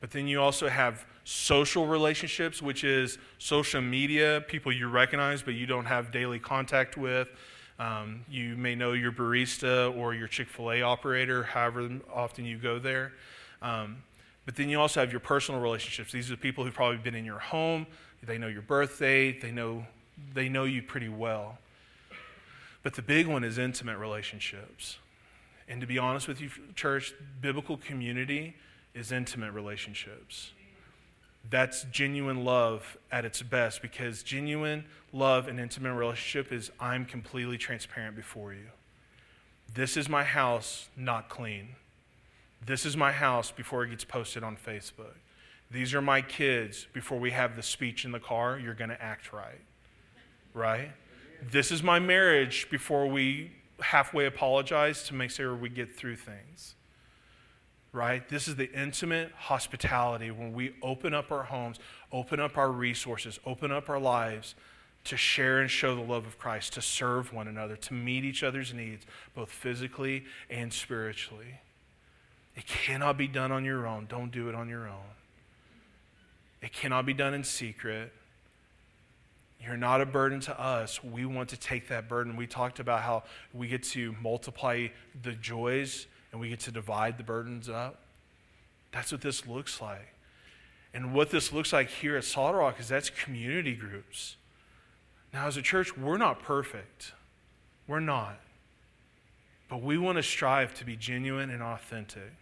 [0.00, 5.54] But then you also have social relationships, which is social media, people you recognize but
[5.54, 7.28] you don't have daily contact with.
[7.78, 12.56] Um, you may know your barista or your Chick fil A operator, however often you
[12.56, 13.12] go there.
[13.62, 14.02] Um,
[14.46, 16.12] but then you also have your personal relationships.
[16.12, 17.86] These are people who've probably been in your home,
[18.22, 19.86] they know your birthday, they know,
[20.32, 21.58] they know you pretty well.
[22.82, 24.98] But the big one is intimate relationships.
[25.68, 28.54] And to be honest with you, church, biblical community
[28.94, 30.52] is intimate relationships.
[31.50, 37.58] That's genuine love at its best because genuine love and intimate relationship is I'm completely
[37.58, 38.68] transparent before you.
[39.72, 41.76] This is my house, not clean.
[42.64, 45.16] This is my house before it gets posted on Facebook.
[45.70, 48.58] These are my kids before we have the speech in the car.
[48.58, 49.60] You're going to act right.
[50.54, 50.92] Right?
[51.50, 56.74] This is my marriage before we halfway apologize to make sure we get through things
[57.94, 58.28] right?
[58.28, 61.78] This is the intimate hospitality when we open up our homes,
[62.10, 64.56] open up our resources, open up our lives
[65.04, 68.42] to share and show the love of Christ, to serve one another, to meet each
[68.42, 71.60] other's needs, both physically and spiritually.
[72.56, 74.06] It cannot be done on your own.
[74.06, 75.12] Don't do it on your own.
[76.62, 78.12] It cannot be done in secret.
[79.60, 81.02] You're not a burden to us.
[81.04, 82.36] We want to take that burden.
[82.36, 84.88] We talked about how we get to multiply
[85.22, 88.00] the joys and we get to divide the burdens up.
[88.90, 90.12] That's what this looks like.
[90.92, 94.34] And what this looks like here at Solid Rock is that's community groups.
[95.32, 97.12] Now, as a church, we're not perfect.
[97.86, 98.40] We're not.
[99.68, 102.32] But we want to strive to be genuine and authentic.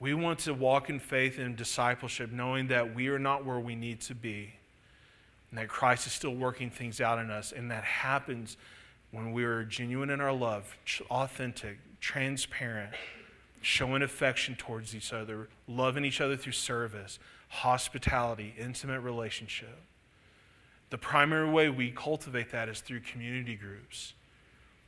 [0.00, 3.74] We want to walk in faith and discipleship, knowing that we are not where we
[3.74, 4.54] need to be,
[5.50, 7.52] and that Christ is still working things out in us.
[7.52, 8.56] And that happens
[9.10, 10.78] when we are genuine in our love,
[11.10, 12.92] authentic, transparent,
[13.60, 19.80] showing affection towards each other, loving each other through service, hospitality, intimate relationship.
[20.90, 24.14] The primary way we cultivate that is through community groups.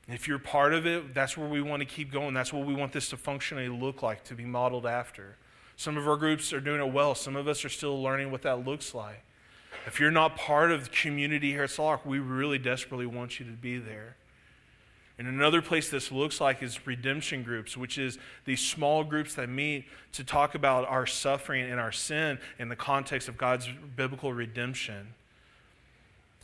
[0.08, 2.34] If you're part of it, that's where we want to keep going.
[2.34, 5.36] That's what we want this to functionally look like, to be modeled after.
[5.76, 7.14] Some of our groups are doing it well.
[7.14, 9.22] Some of us are still learning what that looks like.
[9.86, 13.46] If you're not part of the community here at Solid we really desperately want you
[13.46, 14.16] to be there.
[15.20, 19.50] And another place this looks like is redemption groups, which is these small groups that
[19.50, 24.32] meet to talk about our suffering and our sin in the context of God's biblical
[24.32, 25.08] redemption.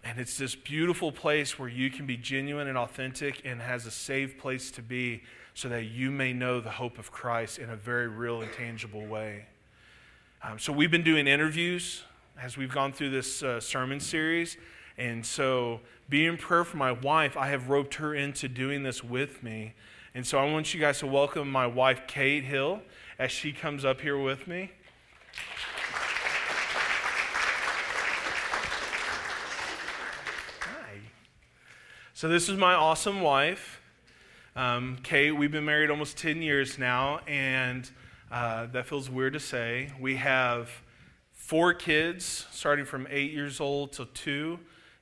[0.04, 3.90] And it's this beautiful place where you can be genuine and authentic and has a
[3.90, 5.22] safe place to be
[5.54, 9.06] so that you may know the hope of Christ in a very real and tangible
[9.06, 9.46] way.
[10.42, 12.02] Um, so, we've been doing interviews
[12.38, 14.58] as we've gone through this uh, sermon series.
[14.98, 17.36] And so, be in prayer for my wife.
[17.36, 19.74] I have roped her into doing this with me.
[20.14, 22.80] And so, I want you guys to welcome my wife, Kate Hill,
[23.18, 24.70] as she comes up here with me.
[30.60, 31.00] Hi.
[32.14, 33.82] So, this is my awesome wife,
[34.54, 35.32] um, Kate.
[35.32, 37.90] We've been married almost 10 years now, and
[38.30, 39.92] uh, that feels weird to say.
[40.00, 40.70] We have
[41.34, 44.58] four kids, starting from eight years old to two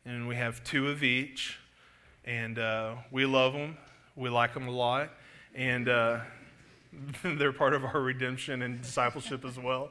[0.07, 1.59] and we have two of each,
[2.25, 3.77] and uh, we love them.
[4.17, 5.11] We like them a lot,
[5.55, 6.21] and uh,
[7.25, 9.91] they're part of our redemption and discipleship as well.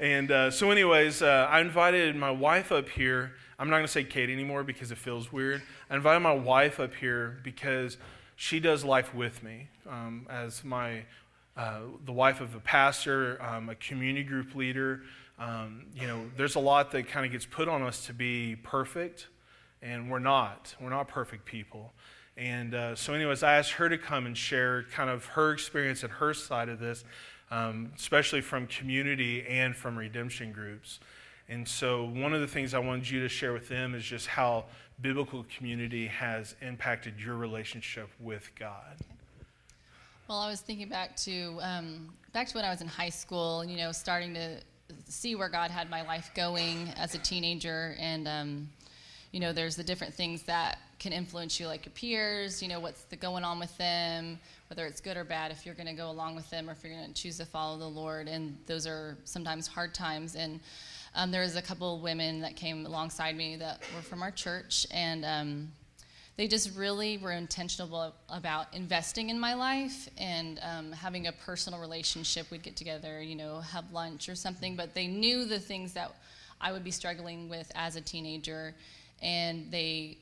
[0.00, 3.32] And uh, so, anyways, uh, I invited my wife up here.
[3.58, 5.62] I'm not going to say Kate anymore because it feels weird.
[5.90, 7.98] I invited my wife up here because
[8.34, 11.04] she does life with me um, as my
[11.56, 15.02] uh, the wife of a pastor, um, a community group leader.
[15.38, 18.56] Um, you know, there's a lot that kind of gets put on us to be
[18.62, 19.28] perfect
[19.82, 20.74] and we're not.
[20.80, 21.92] We're not perfect people.
[22.36, 26.02] And uh, so, anyways, I asked her to come and share kind of her experience
[26.02, 27.04] and her side of this,
[27.50, 31.00] um, especially from community and from redemption groups.
[31.48, 34.28] And so, one of the things I wanted you to share with them is just
[34.28, 34.64] how
[35.02, 38.96] biblical community has impacted your relationship with God.
[40.28, 43.62] Well, I was thinking back to um, back to when I was in high school.
[43.62, 44.60] You know, starting to
[45.06, 48.68] see where God had my life going as a teenager, and um,
[49.32, 52.78] you know, there's the different things that can influence you, like your peers, you know,
[52.78, 55.94] what's the going on with them, whether it's good or bad, if you're going to
[55.94, 58.28] go along with them or if you're going to choose to follow the Lord.
[58.28, 60.36] And those are sometimes hard times.
[60.36, 60.60] And
[61.14, 64.30] um, there was a couple of women that came alongside me that were from our
[64.30, 65.72] church, and um,
[66.36, 71.80] they just really were intentional about investing in my life and um, having a personal
[71.80, 72.50] relationship.
[72.50, 76.14] We'd get together, you know, have lunch or something, but they knew the things that
[76.60, 78.74] I would be struggling with as a teenager
[79.22, 80.18] and they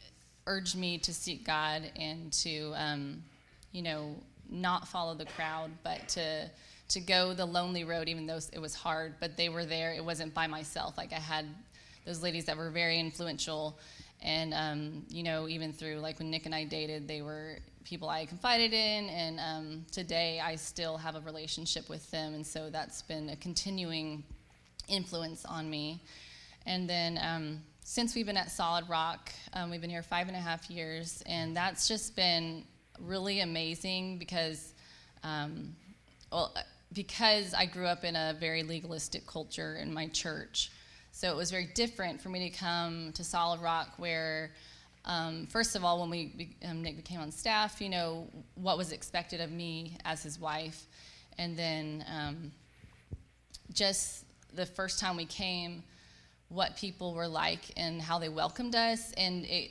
[0.46, 3.22] urged me to seek God and to, um,
[3.72, 4.14] you know,
[4.50, 6.50] not follow the crowd, but to
[6.88, 9.14] to go the lonely road, even though it was hard.
[9.20, 9.92] But they were there.
[9.92, 10.98] It wasn't by myself.
[10.98, 11.46] Like I had
[12.04, 13.78] those ladies that were very influential,
[14.22, 18.08] and um, you know, even through like when Nick and I dated, they were people
[18.08, 22.70] I confided in, and um, today I still have a relationship with them, and so
[22.70, 24.24] that's been a continuing
[24.88, 26.02] influence on me.
[26.66, 30.37] And then um, since we've been at Solid Rock, um, we've been here five and
[30.37, 32.62] a half years, and that's just been
[33.00, 34.74] really amazing because,
[35.24, 35.74] um,
[36.31, 36.55] well,
[36.92, 40.70] because I grew up in a very legalistic culture in my church,
[41.11, 44.53] so it was very different for me to come to Solid Rock, where,
[45.05, 48.92] um, first of all, when we um, Nick became on staff, you know what was
[48.92, 50.87] expected of me as his wife,
[51.38, 52.53] and then um,
[53.72, 55.83] just the first time we came,
[56.50, 59.70] what people were like and how they welcomed us, and it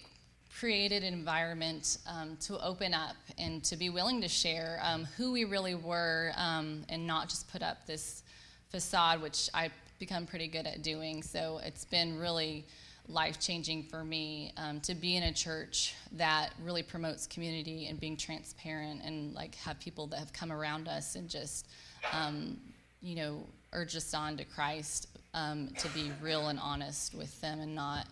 [0.58, 5.32] created an environment um, to open up and to be willing to share um, who
[5.32, 8.24] we really were um, and not just put up this
[8.70, 11.22] facade, which I've become pretty good at doing.
[11.22, 12.66] So it's been really
[13.08, 18.00] life changing for me um, to be in a church that really promotes community and
[18.00, 21.68] being transparent and like have people that have come around us and just,
[22.14, 22.58] um,
[23.02, 27.60] you know, urge us on to Christ um, to be real and honest with them
[27.60, 28.08] and not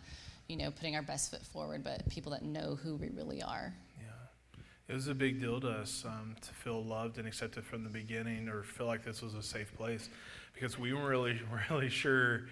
[0.48, 3.74] you know, putting our best foot forward, but people that know who we really are.
[4.00, 4.60] Yeah.
[4.88, 7.90] It was a big deal to us um, to feel loved and accepted from the
[7.90, 10.10] beginning or feel like this was a safe place
[10.54, 12.44] because we weren't really, really sure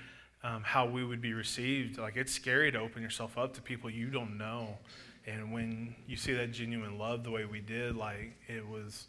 [0.43, 1.97] um, how we would be received.
[1.97, 4.77] Like, it's scary to open yourself up to people you don't know.
[5.25, 9.07] And when you see that genuine love the way we did, like, it was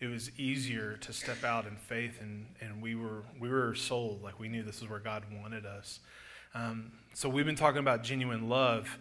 [0.00, 4.22] it was easier to step out in faith and, and we were we were sold
[4.22, 6.00] like we knew this is where god wanted us
[6.54, 8.98] um, so we've been talking about genuine love.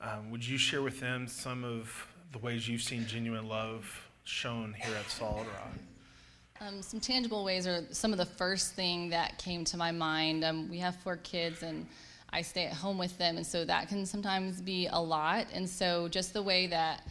[0.00, 4.74] Um, would you share with them some of the ways you've seen genuine love shown
[4.78, 5.72] here at Solid Rock?
[6.60, 10.44] Um, some tangible ways are some of the first thing that came to my mind.
[10.44, 11.86] Um, we have four kids and
[12.32, 15.46] I stay at home with them, and so that can sometimes be a lot.
[15.52, 17.08] And so just the way that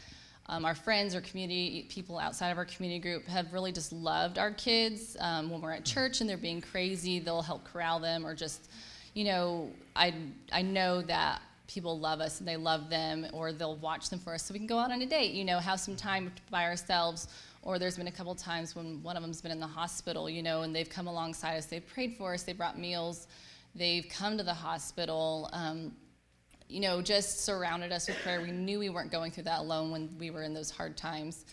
[0.50, 4.38] um, our friends or community people outside of our community group have really just loved
[4.38, 5.16] our kids.
[5.20, 8.70] Um, when we're at church and they're being crazy, they'll help corral them or just
[9.14, 10.14] you know, I,
[10.52, 14.34] I know that people love us and they love them or they'll watch them for
[14.34, 16.64] us so we can go out on a date, you know, have some time by
[16.64, 17.28] ourselves.
[17.62, 20.42] Or there's been a couple times when one of them's been in the hospital, you
[20.42, 21.66] know, and they've come alongside us.
[21.66, 22.44] They've prayed for us.
[22.44, 23.28] They brought meals.
[23.76, 25.50] They've come to the hospital.
[25.52, 25.92] Um,
[26.70, 28.42] you know, just surrounded us with prayer.
[28.42, 31.46] We knew we weren't going through that alone when we were in those hard times.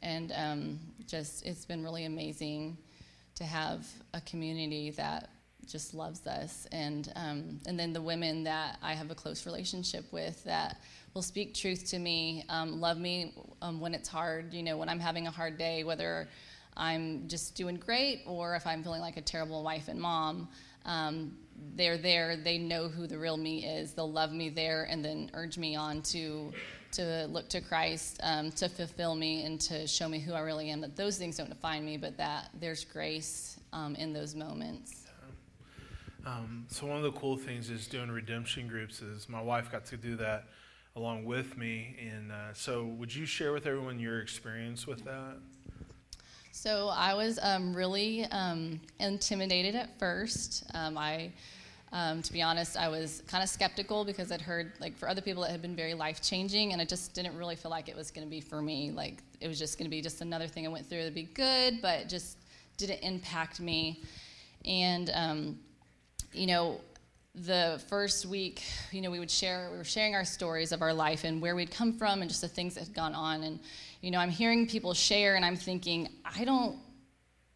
[0.00, 2.78] And um, just, it's been really amazing
[3.34, 5.30] to have a community that
[5.66, 10.04] just loves us, and um, and then the women that I have a close relationship
[10.12, 10.80] with that
[11.14, 14.52] will speak truth to me, um, love me um, when it's hard.
[14.52, 16.28] You know, when I'm having a hard day, whether
[16.76, 20.48] I'm just doing great or if I'm feeling like a terrible wife and mom.
[20.86, 21.36] Um,
[21.74, 22.36] they're there.
[22.36, 23.92] They know who the real me is.
[23.92, 26.52] They'll love me there, and then urge me on to
[26.92, 30.70] to look to Christ um, to fulfill me and to show me who I really
[30.70, 30.80] am.
[30.80, 35.06] That those things don't define me, but that there's grace um, in those moments.
[36.26, 39.86] Um, so one of the cool things is doing redemption groups is my wife got
[39.86, 40.48] to do that
[40.96, 41.96] along with me.
[41.98, 45.36] And uh, so would you share with everyone your experience with that?
[46.62, 50.62] So I was um, really um, intimidated at first.
[50.74, 51.32] Um, I,
[51.90, 55.22] um, to be honest, I was kind of skeptical because I'd heard like for other
[55.22, 57.96] people it had been very life changing, and I just didn't really feel like it
[57.96, 58.90] was going to be for me.
[58.90, 61.30] Like it was just going to be just another thing I went through that'd be
[61.32, 62.36] good, but it just
[62.76, 64.02] didn't impact me.
[64.66, 65.58] And um,
[66.34, 66.82] you know,
[67.46, 70.92] the first week, you know, we would share, we were sharing our stories of our
[70.92, 73.42] life and where we'd come from and just the things that had gone on.
[73.42, 73.60] And,
[74.02, 76.78] you know, I'm hearing people share and I'm thinking, I don't,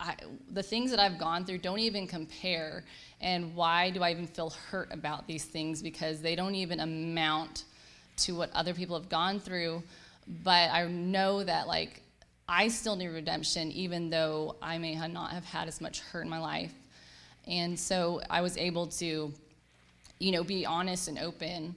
[0.01, 0.15] I,
[0.53, 2.85] the things that I've gone through don't even compare.
[3.21, 5.83] And why do I even feel hurt about these things?
[5.83, 7.65] Because they don't even amount
[8.19, 9.83] to what other people have gone through.
[10.43, 12.03] But I know that, like,
[12.49, 16.31] I still need redemption, even though I may not have had as much hurt in
[16.31, 16.73] my life
[17.47, 19.33] and so I was able to,
[20.19, 21.75] you know, be honest and open.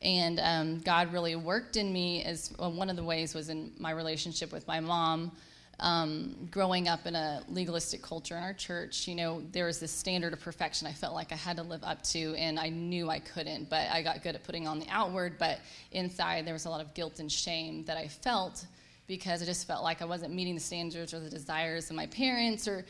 [0.00, 3.72] And um, God really worked in me as well, one of the ways was in
[3.78, 5.32] my relationship with my mom.
[5.80, 9.92] Um, growing up in a legalistic culture in our church, you know, there was this
[9.92, 13.08] standard of perfection I felt like I had to live up to, and I knew
[13.08, 13.70] I couldn't.
[13.70, 15.60] But I got good at putting on the outward, but
[15.92, 18.64] inside there was a lot of guilt and shame that I felt
[19.06, 22.06] because I just felt like I wasn't meeting the standards or the desires of my
[22.06, 22.84] parents or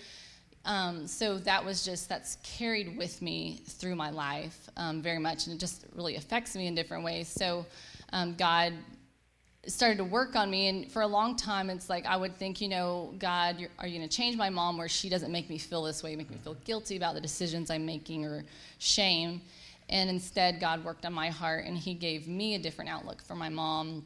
[0.68, 5.46] um, so that was just, that's carried with me through my life um, very much,
[5.46, 7.26] and it just really affects me in different ways.
[7.26, 7.64] So
[8.12, 8.74] um, God
[9.66, 12.60] started to work on me, and for a long time, it's like I would think,
[12.60, 15.56] you know, God, are you going to change my mom where she doesn't make me
[15.56, 18.44] feel this way, make me feel guilty about the decisions I'm making or
[18.78, 19.40] shame?
[19.88, 23.34] And instead, God worked on my heart, and He gave me a different outlook for
[23.34, 24.04] my mom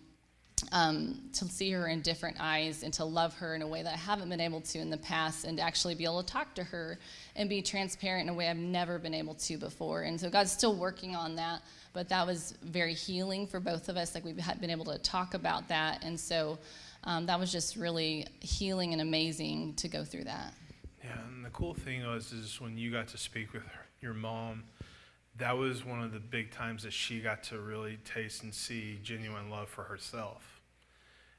[0.70, 3.92] um, to see her in different eyes and to love her in a way that
[3.92, 6.54] I haven't been able to in the past, and to actually be able to talk
[6.54, 6.98] to her
[7.34, 10.02] and be transparent in a way I've never been able to before.
[10.02, 13.96] And so God's still working on that, but that was very healing for both of
[13.96, 14.14] us.
[14.14, 16.58] Like we've been able to talk about that, and so
[17.04, 20.54] um, that was just really healing and amazing to go through that.
[21.02, 24.14] Yeah, and the cool thing was is when you got to speak with her, your
[24.14, 24.64] mom,
[25.38, 29.00] that was one of the big times that she got to really taste and see
[29.02, 30.51] genuine love for herself.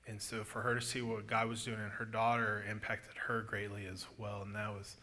[0.07, 3.41] And so for her to see what God was doing in her daughter impacted her
[3.41, 4.41] greatly as well.
[4.41, 4.97] And that was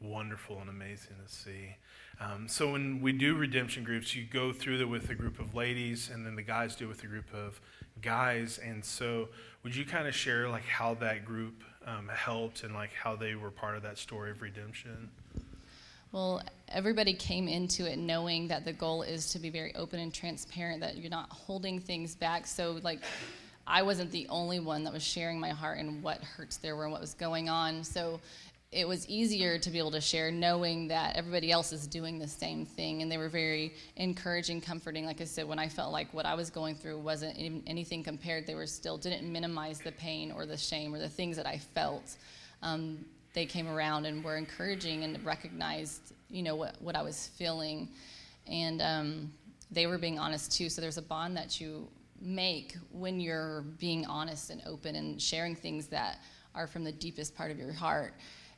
[0.00, 1.76] wonderful and amazing to see.
[2.20, 5.54] Um, so when we do redemption groups, you go through it with a group of
[5.54, 7.60] ladies, and then the guys do it with a group of
[8.00, 8.58] guys.
[8.58, 9.28] And so
[9.62, 13.34] would you kind of share like how that group um, helped and like how they
[13.34, 15.10] were part of that story of redemption?
[16.12, 20.14] Well, everybody came into it knowing that the goal is to be very open and
[20.14, 22.46] transparent, that you're not holding things back.
[22.46, 23.00] So, like,
[23.66, 26.84] I wasn't the only one that was sharing my heart and what hurts there were
[26.84, 27.82] and what was going on.
[27.84, 28.20] So,
[28.72, 32.26] it was easier to be able to share knowing that everybody else is doing the
[32.26, 36.12] same thing and they were very encouraging comforting like i said when i felt like
[36.12, 37.32] what i was going through wasn't
[37.64, 41.36] anything compared they were still didn't minimize the pain or the shame or the things
[41.36, 42.16] that i felt
[42.62, 42.98] um,
[43.36, 47.88] they came around and were encouraging and recognized, you know, what, what I was feeling.
[48.46, 49.32] And um,
[49.70, 50.70] they were being honest too.
[50.70, 51.86] So there's a bond that you
[52.20, 56.18] make when you're being honest and open and sharing things that
[56.54, 58.14] are from the deepest part of your heart.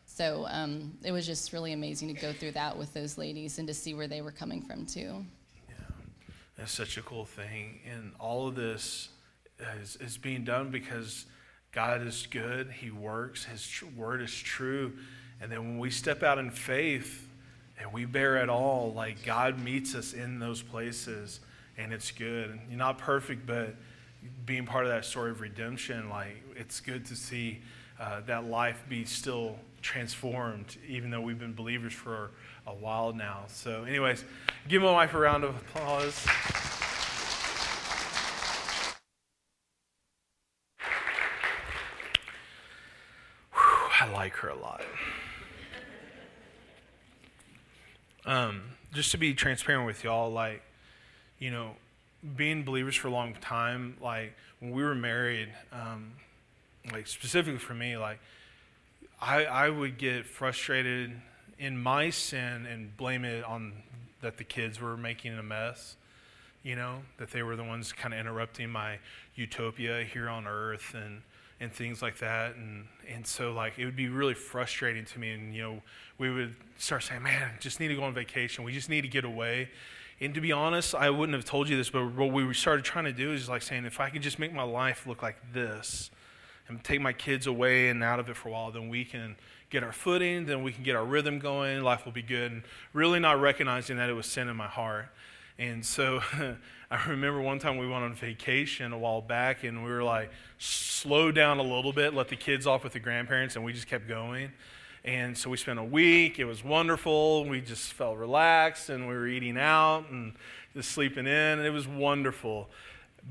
[0.07, 3.69] So um, it was just really amazing to go through that with those ladies and
[3.69, 5.25] to see where they were coming from too.
[5.69, 5.75] Yeah,
[6.57, 7.81] that's such a cool thing.
[7.91, 9.11] And all of this
[9.81, 11.27] is, is being done because
[11.73, 14.93] God is good, He works, His word is true.
[15.41, 17.29] And then when we step out in faith
[17.79, 21.41] and we bear it all, like God meets us in those places
[21.79, 22.59] and it's good.
[22.69, 23.75] You're not perfect, but
[24.45, 27.61] being part of that story of redemption, like it's good to see
[28.01, 32.33] uh, that life be still transformed, even though we've been believers for
[32.67, 33.45] a while now.
[33.47, 34.25] So, anyways,
[34.69, 36.27] give my wife a round of applause.
[44.01, 44.83] I like her a lot.
[48.25, 48.63] Um,
[48.93, 50.63] just to be transparent with y'all, like,
[51.39, 51.73] you know,
[52.37, 56.13] being believers for a long time, like when we were married, um,
[56.93, 58.19] like specifically for me, like
[59.21, 61.13] I, I would get frustrated
[61.59, 63.73] in my sin and blame it on
[64.21, 65.97] that the kids were making a mess,
[66.63, 68.99] you know, that they were the ones kind of interrupting my
[69.35, 71.23] utopia here on earth and
[71.61, 72.55] and things like that.
[72.55, 75.33] And, and so, like, it would be really frustrating to me.
[75.33, 75.83] And, you know,
[76.17, 78.65] we would start saying, man, just need to go on vacation.
[78.65, 79.71] We just need to get away.
[80.21, 83.05] And to be honest, I wouldn't have told you this, but what we started trying
[83.05, 86.11] to do is like saying, if I could just make my life look like this
[86.67, 89.37] and take my kids away and out of it for a while, then we can
[89.71, 92.51] get our footing, then we can get our rhythm going, life will be good.
[92.51, 92.63] And
[92.93, 95.07] really not recognizing that it was sin in my heart.
[95.59, 96.21] And so
[96.91, 100.31] I remember one time we went on vacation a while back and we were like,
[100.59, 103.87] slow down a little bit, let the kids off with the grandparents, and we just
[103.87, 104.51] kept going.
[105.05, 106.39] And so we spent a week.
[106.39, 107.45] It was wonderful.
[107.45, 110.35] We just felt relaxed and we were eating out and
[110.75, 111.59] just sleeping in.
[111.59, 112.69] And it was wonderful.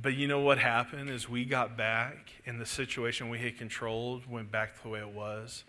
[0.02, 4.30] But you know what happened is we got back and the situation we had controlled
[4.30, 5.64] went back to the way it was.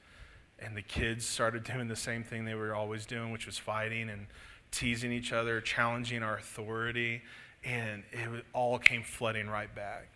[0.58, 4.10] And the kids started doing the same thing they were always doing, which was fighting
[4.10, 4.26] and
[4.70, 7.22] teasing each other, challenging our authority
[7.64, 10.08] and it all came flooding right back.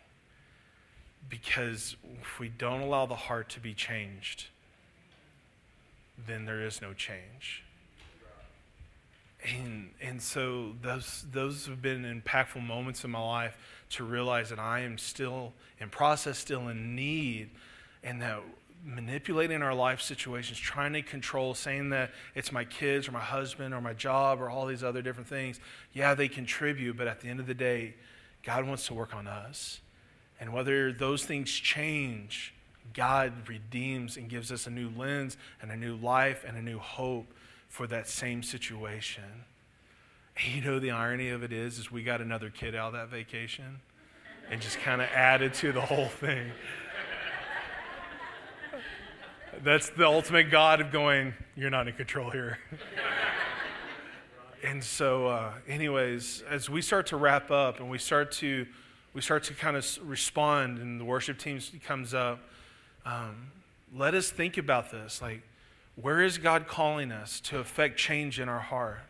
[1.29, 4.47] Because if we don't allow the heart to be changed,
[6.27, 7.65] then there is no change.
[9.45, 13.57] And, and so those, those have been impactful moments in my life
[13.91, 17.51] to realize that I am still in process, still in need,
[18.05, 18.41] and that
[18.85, 23.75] manipulating our life situations, trying to control, saying that it's my kids or my husband
[23.75, 25.61] or my job or all these other different things.
[25.93, 27.95] Yeah, they contribute, but at the end of the day,
[28.43, 29.81] God wants to work on us.
[30.41, 32.55] And whether those things change,
[32.95, 36.79] God redeems and gives us a new lens and a new life and a new
[36.79, 37.33] hope
[37.69, 39.25] for that same situation.
[40.37, 42.93] And you know the irony of it is is we got another kid out of
[42.95, 43.81] that vacation
[44.51, 46.53] and just kind of added to the whole thing.
[49.63, 52.59] That's the ultimate God of going, you're not in control here.
[54.65, 58.67] and so, uh, anyways, as we start to wrap up and we start to,
[59.15, 62.41] we start to kind of respond, and the worship team comes up,
[63.05, 63.51] um,
[63.97, 65.21] let us think about this.
[65.21, 65.43] Like,
[65.97, 69.01] where is God calling us to affect change in our heart?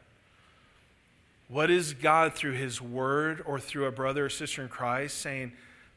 [1.49, 5.53] What is God through His Word or through a brother or sister in Christ saying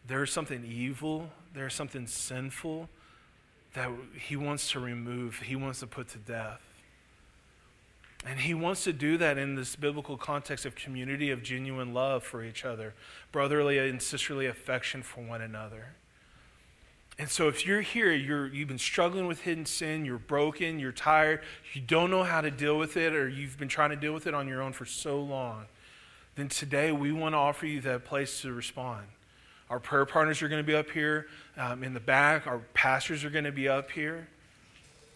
[0.08, 2.90] there's something evil, there's something sinful?
[3.76, 6.62] that he wants to remove, he wants to put to death.
[8.26, 12.24] And he wants to do that in this biblical context of community of genuine love
[12.24, 12.96] for each other,
[13.32, 15.90] brotherly and sisterly affection for one another.
[17.18, 20.92] And so if you're here, you're, you've been struggling with hidden sin, you're broken, you're
[20.92, 21.42] tired,
[21.74, 24.28] you don't know how to deal with it, or you've been trying to deal with
[24.28, 25.66] it on your own for so long,
[26.36, 29.06] then today we want to offer you that place to respond.
[29.70, 33.24] Our prayer partners are going to be up here um, in the back, our pastors
[33.24, 34.28] are going to be up here.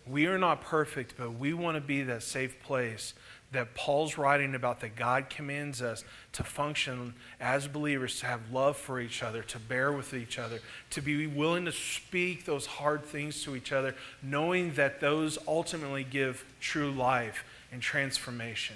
[0.08, 3.14] We are not perfect, but we want to be that safe place
[3.52, 8.78] that Paul's writing about that God commands us to function as believers, to have love
[8.78, 10.60] for each other, to bear with each other,
[10.91, 16.04] to be willing to speak those hard things to each other, knowing that those ultimately
[16.04, 18.76] give true life and transformation.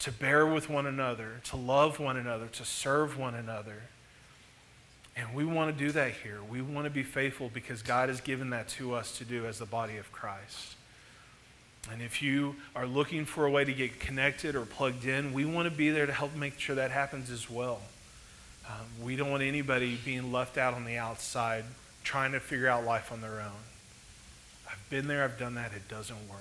[0.00, 3.82] To bear with one another, to love one another, to serve one another.
[5.16, 6.40] And we want to do that here.
[6.48, 9.58] We want to be faithful because God has given that to us to do as
[9.58, 10.76] the body of Christ.
[11.90, 15.44] And if you are looking for a way to get connected or plugged in, we
[15.44, 17.80] want to be there to help make sure that happens as well.
[18.68, 21.64] Um, we don't want anybody being left out on the outside
[22.04, 23.62] trying to figure out life on their own.
[24.70, 26.38] I've been there, I've done that, it doesn't work.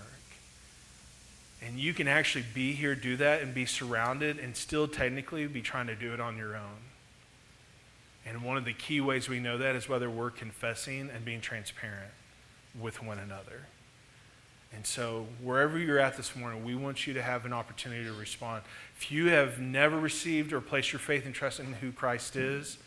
[1.63, 5.61] And you can actually be here, do that, and be surrounded, and still technically be
[5.61, 6.81] trying to do it on your own.
[8.25, 11.41] And one of the key ways we know that is whether we're confessing and being
[11.41, 12.11] transparent
[12.79, 13.67] with one another.
[14.73, 18.13] And so, wherever you're at this morning, we want you to have an opportunity to
[18.13, 18.63] respond.
[18.95, 22.77] If you have never received or placed your faith and trust in who Christ is,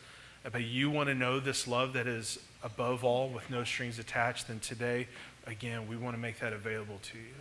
[0.51, 4.49] but you want to know this love that is above all with no strings attached,
[4.49, 5.09] then today,
[5.47, 7.35] again, we want to make that available to you.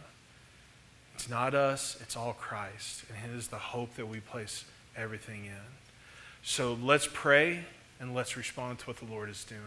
[1.15, 3.03] It's not us, it's all Christ.
[3.09, 4.65] And it is the hope that we place
[4.97, 5.73] everything in.
[6.43, 7.63] So let's pray
[7.99, 9.61] and let's respond to what the Lord is doing.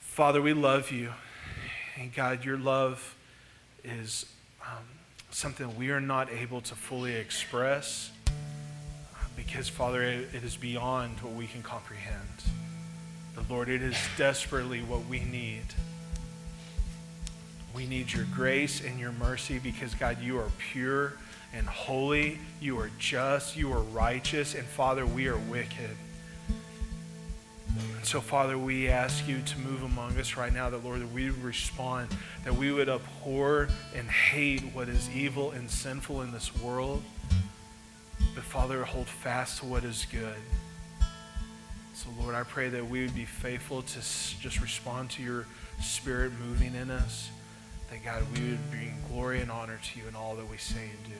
[0.00, 1.12] Father, we love you.
[1.98, 3.16] And God, your love
[3.82, 4.26] is
[4.62, 4.84] um,
[5.30, 8.10] something we are not able to fully express
[9.34, 12.20] because, Father, it, it is beyond what we can comprehend.
[13.34, 15.64] But, Lord, it is desperately what we need.
[17.74, 21.14] We need your grace and your mercy because, God, you are pure
[21.54, 22.38] and holy.
[22.60, 23.56] You are just.
[23.56, 24.54] You are righteous.
[24.54, 25.96] And, Father, we are wicked.
[28.02, 31.30] So, Father, we ask you to move among us right now, that, Lord, that we
[31.30, 32.08] would respond,
[32.44, 37.02] that we would abhor and hate what is evil and sinful in this world.
[38.34, 40.36] But, Father, hold fast to what is good.
[41.94, 45.46] So, Lord, I pray that we would be faithful to just respond to your
[45.82, 47.30] spirit moving in us.
[47.90, 50.82] That, God, we would bring glory and honor to you in all that we say
[50.82, 51.18] and do.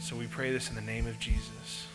[0.00, 1.86] So we pray this in the name of Jesus.